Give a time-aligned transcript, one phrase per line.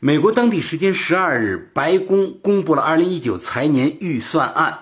[0.00, 4.80] 美国当地时间十二日，白宫公布了二零一九财年预算案。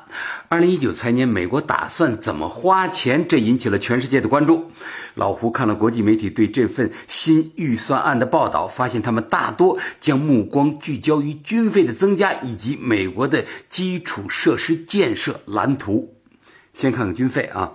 [0.48, 3.26] 二零一九财年，美国打算怎么花钱？
[3.28, 4.70] 这引起了全世界的关注。
[5.14, 16.14] 老胡看了国际媒体对这份新预算案的报道，发现他们大多将目光聚焦于军费的增加以及美国的基础设施建设蓝图。
[16.74, 17.72] 先看看军费啊，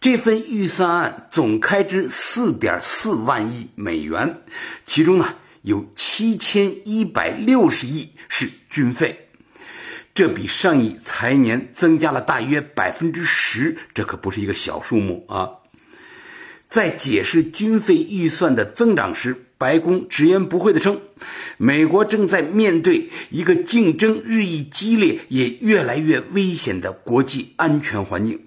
[0.00, 4.40] 这份预算案总开支四点四万亿美元，
[4.86, 5.34] 其中呢。
[5.62, 9.28] 有七千一百六十亿是军费，
[10.14, 15.50] 这比上一财年增加了大约百分之十，这可不是一个小数目啊！
[16.68, 21.00] 在解释军费预算的增长时，白宫直言不讳地称，
[21.58, 28.40] 美国正在面对一个竞争日益激烈也越来越危险的国际安全环境，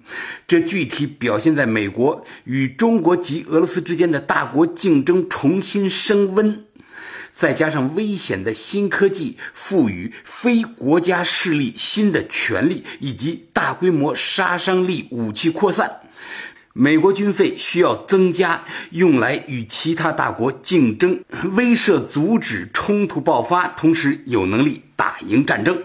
[0.48, 6.64] 这具体表现在美国与中国及俄罗斯之间的大国竞争重新升温。
[7.34, 16.00] 再加上危险的新科技赋予非国家势力新的权利，以及大规模杀伤力武器扩散，
[16.72, 21.24] 美国军费需要增加，用来与其他大国竞争，
[21.56, 25.82] 威慑、阻止冲突爆发，同时有能力打赢战争。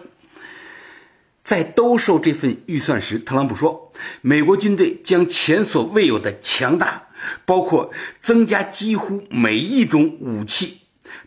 [1.44, 7.08] 在兜售这份预算时，特朗普说，美国军队将前所未有的强大，
[7.44, 10.82] 包括增加几乎每一种武器。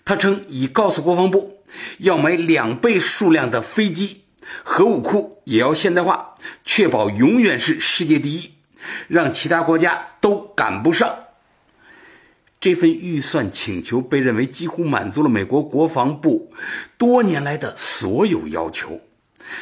[0.04, 1.62] 他称已告诉国防部，
[1.98, 4.22] 要买两倍数量的飞机，
[4.64, 8.52] 核武库也要现代化，确保永远是世界第一，
[9.08, 11.14] 让其他国家都赶不上。
[12.60, 16.52] 这份预算请求被认为几乎满足了美国国防部
[16.96, 19.00] 多年来的所有要求。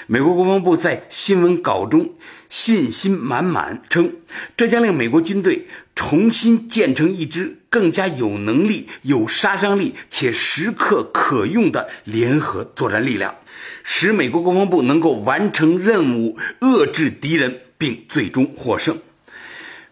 [0.07, 2.15] 美国国防部在新闻稿中
[2.49, 4.13] 信心满满称，
[4.57, 13.37] 这将令美国军队重新建成一支更加有能力、有杀伤力且时刻可用的联合作战力量，
[13.83, 18.99] 使美国国防部能够完成任务，遏制敌人，并最终获胜。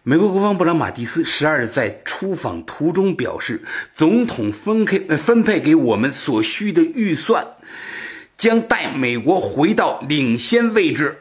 [0.03, 3.61] 美国国防部长马蒂斯十二日在出访途中表示，
[3.93, 7.45] 总统分配分配给我们所需的预算。
[8.39, 11.19] 将带美国回到领先位置。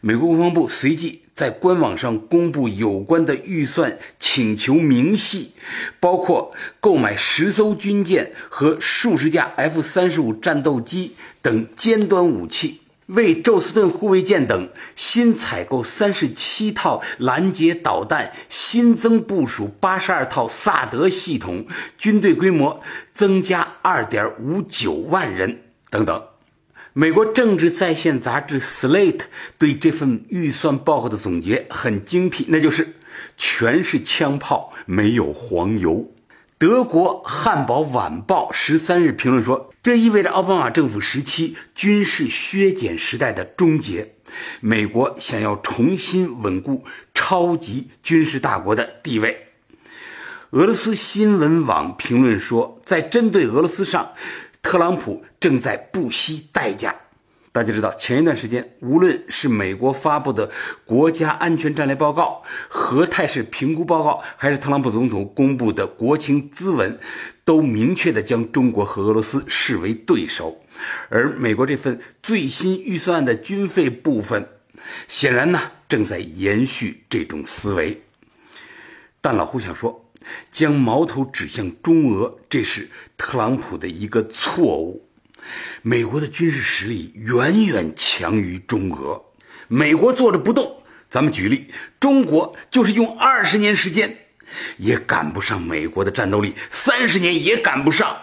[0.00, 5.52] 美国国防部随即在官网上公布有关的预算请求明细，
[5.98, 21.66] 包括购买十艘军舰和数十架 F 三十五战斗机等尖端武器，为宙斯盾护卫舰等新采购三十七套拦截导弹，新增部署八十二套萨德系统，
[21.98, 22.80] 军队规模
[23.12, 26.22] 增加二点五九万人等等。
[26.98, 29.18] 美国政治在线杂志《Slate》
[29.58, 32.94] 对这份预算报告的总结很精辟，那就是
[33.36, 36.10] 全是枪炮，没有黄油。
[36.56, 44.14] 德国《汉堡晚报》十三日评论说，这意味着奥巴马政府时期军事削减时代的终结。
[44.60, 46.82] 美国想要重新稳固
[47.12, 49.42] 超级军事大国的地位。
[50.50, 54.12] 俄罗斯新闻网评论说，在针对俄罗斯上。
[54.66, 56.92] 特朗普正在不惜代价。
[57.52, 60.50] 大家知道，前一段时间，无论是美国发布的
[60.84, 66.98] 国家安全战略报告、核态势评估报告，还是特朗普总统公布的国情咨文，
[67.44, 70.60] 都明确的将中国和俄罗斯视为对手。
[71.10, 74.48] 而美国这份最新预算案的军费部分，
[75.06, 78.02] 显然呢正在延续这种思维。
[79.20, 80.02] 但老胡想说。
[80.50, 85.08] 将矛头指向中俄，这是特朗普的一个错误。
[85.82, 89.24] 美国的军事实力远远强于中俄，
[89.68, 90.82] 美国坐着不动。
[91.08, 94.26] 咱们举例，中国就是用二十年时间，
[94.76, 98.16] 也赶不上美国的战斗力，三十年也赶不上。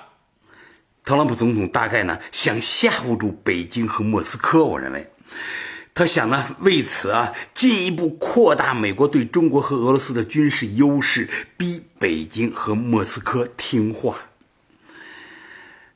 [1.06, 5.10] 特朗普总统大概呢想吓唬住北京和莫斯科，我认为。
[5.96, 14.18] 他想呢，为此啊，进一步扩大美国对中国和俄罗斯的军事优势，逼北京和莫斯科听话。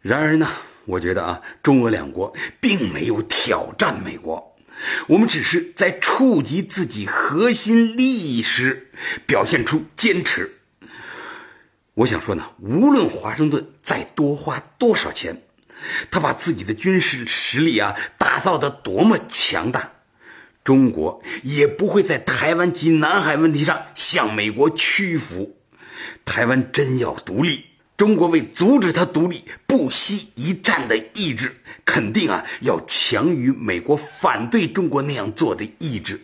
[0.01, 0.47] 然而呢，
[0.85, 4.55] 我觉得啊，中俄两国并没有挑战美国，
[5.07, 8.91] 我们只是在触及自己核心利益时
[9.25, 10.59] 表现出坚持。
[11.95, 15.41] 我想说呢，无论华盛顿再多花多少钱。
[16.11, 19.91] 他把自己的军事实力啊打造的多么强大，
[20.63, 25.57] 中国也不会在台湾及南海问题上向美国屈服。
[26.25, 27.65] 台湾真要独立，
[27.95, 36.19] 中国为阻止他独立不惜一战的意志，肯定啊要强于美国反对中国那样做的意志。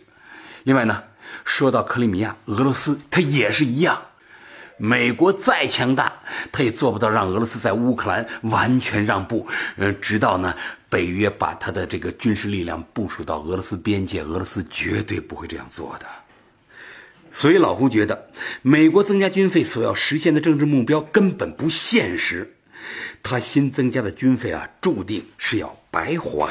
[0.64, 1.02] 另外呢，
[1.44, 4.00] 说到克里米亚，俄罗斯它也是一样。
[4.76, 6.12] 美国再强大，
[6.50, 9.46] 他也做不到让俄罗斯在乌克兰完全让步。
[9.76, 10.54] 嗯，直到呢，
[10.88, 16.06] 北约把他的这个军事力量部署到俄罗斯边界，俄罗斯绝对不会这样做的。
[17.30, 18.30] 所以老胡觉得，
[18.62, 22.56] 美国增加军费所要实现的政治目标根本不现实，
[23.22, 26.50] 他新增加的军费啊，注定是要白花。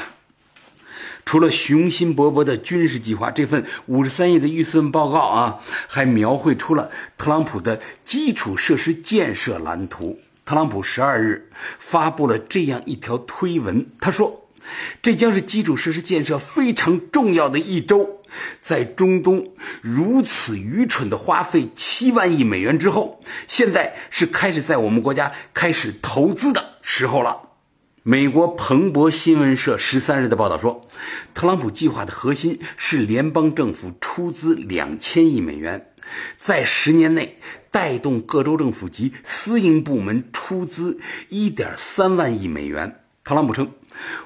[1.25, 10.19] 除了雄心勃勃的军事计划，这份五十三页的预算报告啊，还描绘出了特朗普的基础设施建设蓝图。
[10.45, 11.49] 特朗普十二日
[11.79, 14.49] 发布了这样一条推文，他说
[15.01, 18.21] ：“这将是基础设施建设非常重要的一周，
[18.61, 27.37] 在中东如此愚蠢的花费七万亿美元之后，现在是开始在我们国家开始投资的时候了。”
[28.05, 30.85] 美国彭博新闻社十三日的报道说，
[31.33, 35.93] 特朗普计划的核心是联邦政府出资两千亿美元，
[36.37, 37.39] 在十年内
[37.71, 42.99] 带动各州政府及私营部门出资一点三万亿美元。
[43.23, 43.71] 特朗普称：“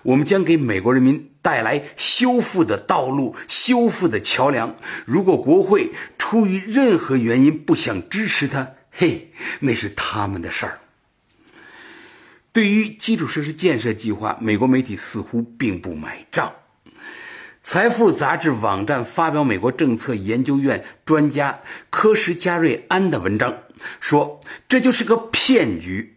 [0.01, 4.75] 我们将给美国人民带来修复的道路、修复的桥梁。
[5.05, 10.79] 如果国会出于任何原因不想支持他，嘿，那是他们的事儿。”
[12.57, 16.51] 对于基础设施建设计划，美国媒体似乎并不买账。
[17.61, 21.59] 财富杂志网站发表美国政策研究院专家
[21.91, 23.59] 科什加瑞安的文章，
[23.99, 26.15] 说这就是个骗局，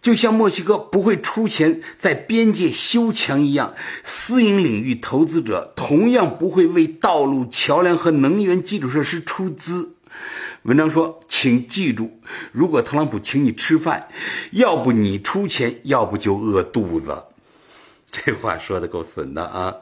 [0.00, 3.74] 就像墨西哥不会出钱在边界修墙一样，
[4.04, 9.96] 私营领域投资者同样不会为道路、桥梁和能源基础设施出资。
[10.64, 12.20] 文章说：“请记住，
[12.52, 14.08] 如果特朗普请你吃饭，
[14.52, 17.24] 要不你出钱，要不就饿肚子。
[18.12, 19.74] ”这话说的够损的啊！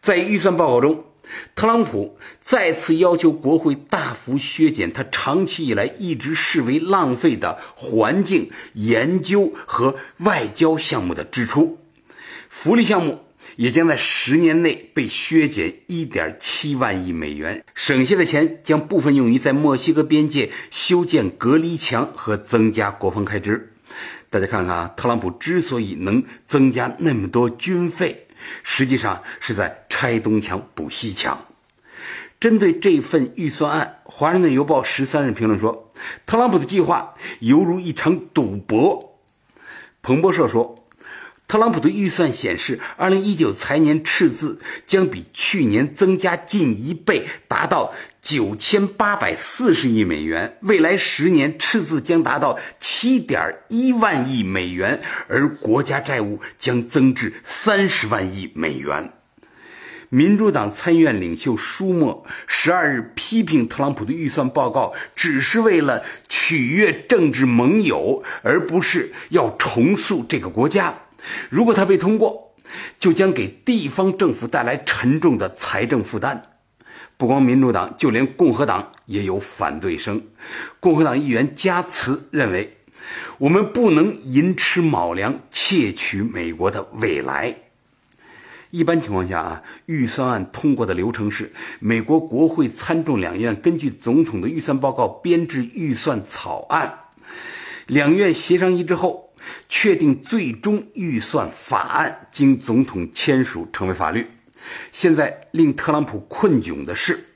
[0.00, 1.04] 在预算报告中，
[1.54, 11.78] 特朗普再次要求国会大幅削减他长期以来一直视为浪费的环境研究和外交项目的支出，
[12.48, 13.21] 福利项目。
[13.56, 23.74] 也将在十年内被削减一点七万亿美元，省下的钱将部分用于在墨西哥边界修建隔离墙和增加国防开支。
[24.30, 28.26] 大家看看啊，特朗普之所以能增加那么多军费，
[28.62, 31.46] 实际上是在拆东墙补西墙。
[32.40, 35.92] 针对这份预算案，《华盛顿邮报》十三日评论说，
[36.24, 39.18] 特朗普的计划犹如一场赌博。
[40.00, 40.81] 彭博社说。
[41.52, 50.56] 特朗普的预算显示，二零一九财年赤字将比去年增加近一倍，达到九千八百四十亿美元。
[50.62, 59.12] 未来十年赤字将达到七点一万亿美元，而国家债务将增至三十万亿美元。
[60.08, 71.01] 民主党参议院领袖舒默十二日批评特朗普的预算报告，只是为了取悦政治盟友，而不是要重塑这个国家。
[71.50, 72.54] 如果它被通过，
[72.98, 76.42] 就将给地方政府带来沉重的财政负担。
[77.16, 80.22] 不光民主党，就连共和党也有反对声。
[80.80, 82.78] 共和党议员加茨认为，
[83.38, 87.56] 我们不能寅吃卯粮，窃取美国的未来。
[88.70, 97.00] 一般情况下啊，预算案通过的流程是：美国国会参众两院根据总统的预算报告编制预算草案，
[97.86, 99.31] 两院协商一致后。
[99.68, 104.26] 确定最终预算法案，经总统签署成为法律。
[104.92, 107.26] 现在令特朗普困窘的是，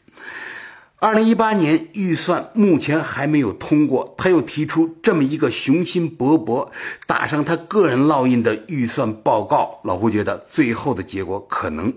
[0.99, 6.71] 二零一八年预算目前还没有通过，他又提出这么一个雄心勃勃、
[7.07, 9.81] 打上他个人烙印的预算报告。
[9.85, 11.93] 老胡觉得最后的结果可能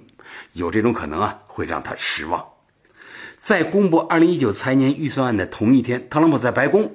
[0.54, 2.44] 有这种可能啊，会让他失望。
[3.50, 6.92] 在公布2019财年预算案的同一天，特朗普在白宫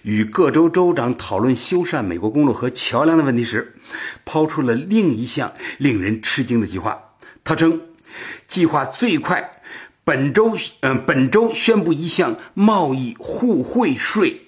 [0.00, 3.76] 与各州州长讨论修缮美国公路和桥梁的问题时，
[4.24, 6.98] 抛出了另一项令人吃惊的计划。
[7.44, 7.78] 他称，
[8.46, 9.60] 计划最快
[10.02, 14.40] 本周，嗯，本周宣布一项贸易互惠税，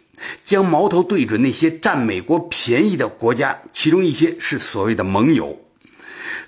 [0.43, 5.61] 将矛头对准那些占美国便宜的国家，其中一些是所谓的盟友，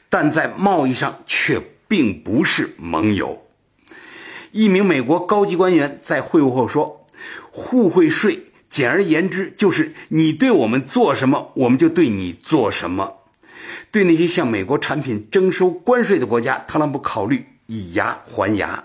[0.08, 3.38] 但在贸易上却并不是盟友。
[4.52, 7.06] 一名美国高级官员在会晤后说
[7.50, 13.14] ：“互惠税，简而言之，就是你对我们做什么，我们就对你做什么。
[13.90, 18.84] 对那些向美国产品征收关税的国家，特朗普考虑以牙还牙。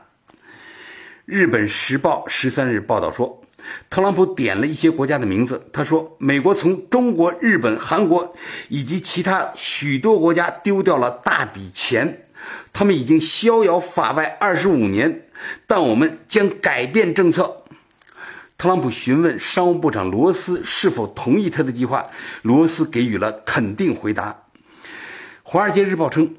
[1.26, 3.42] 日本时报十三日报道说，
[3.90, 5.70] 特朗普点了一些国家的名字。
[5.74, 8.34] 他说，美国从中国、日本、韩国
[8.70, 12.24] 以及其他许多国家丢掉了大笔钱，
[12.72, 15.27] 他们已经逍遥法外二十五年，
[15.66, 17.64] 但我们将改变政策。
[18.58, 22.08] 特朗普询问商务部长罗斯是否同意他的计划，
[22.42, 24.32] 罗斯给予了肯定回答。
[25.44, 26.36] 《华尔街日报》称，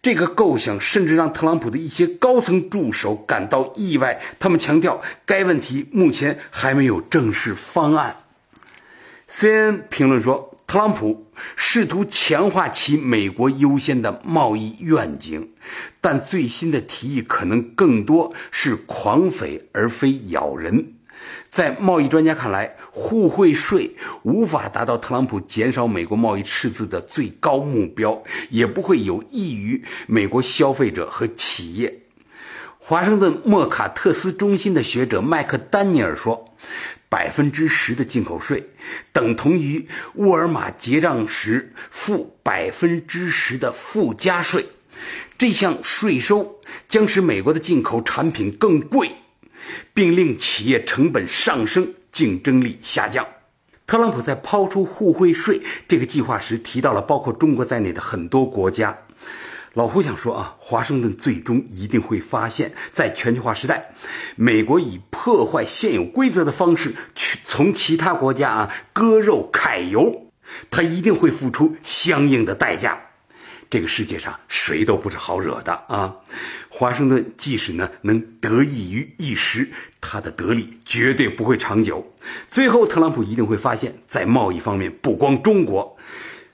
[0.00, 4.18] 这个构想甚至让特朗普的一些高层助手感到意外。
[4.38, 8.16] 他们强调，该问题目前还没有正式方案。
[9.28, 15.48] CNN 评论说，特朗普试图强化其“美国优先”的贸易愿景，
[16.00, 20.94] 但最新的提议可能更多是狂吠而非咬人。
[21.48, 28.20] 在贸易专家看来，互惠税无法达到特朗普减少美国贸易赤字的最高目标，
[28.50, 32.02] 也不会有益于美国消费者和企业。
[32.78, 36.54] 华盛顿莫卡特斯中心的学者麦克丹尼尔说
[37.08, 38.70] ：“百分之十的进口税
[39.12, 44.66] 等同于沃尔玛结账时付百分之十的附加税，
[45.38, 49.10] 这项税收将使美国的进口产品更贵。”
[49.92, 53.26] 并令企业成本上升，竞争力下降。
[53.84, 58.96] 特朗普在抛出互惠税这个计划时，提到了包括中国在内的很多国家。
[59.76, 63.90] 老胡想说啊，华盛顿最终一定会发现，在全球化时代，
[64.34, 70.32] 美国以破坏现有规则的方式去从其他国家啊割肉揩油，
[70.70, 72.98] 他一定会付出相应的代价。
[73.68, 76.14] 这个世界上谁都不是好惹的啊！
[76.70, 79.68] 华盛顿即使呢能得益于一时，
[80.00, 82.14] 他的得利绝对不会长久。
[82.50, 85.94] 最后，特朗普一定会发现，在贸易方面，不光中国。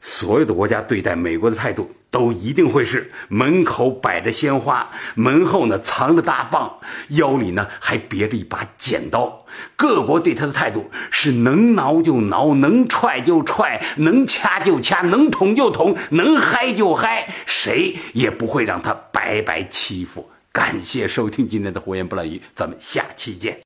[0.00, 6.78] 所有的国家对待美国的态度都一定会是门口摆着鲜花，门后呢藏着大棒，
[7.08, 9.44] 腰里呢还别着一把剪刀。
[9.74, 20.30] 各国对他的态度是能挠就挠，能踹就踹，能掐就掐，能捅就捅，能嗨就嗨，谁也不会让他白白欺负。
[20.52, 23.61] 感谢收听今天的胡言不乱语，咱们下期见。